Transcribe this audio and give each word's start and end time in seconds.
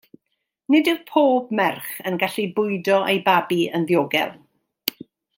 Nid 0.75 0.87
yw 0.93 0.97
pob 1.11 1.51
merch 1.59 1.91
yn 2.11 2.17
gallu 2.23 2.45
bwydo 2.59 2.97
ei 3.11 3.21
babi 3.27 3.59
yn 3.81 3.85
ddiogel. 3.91 4.33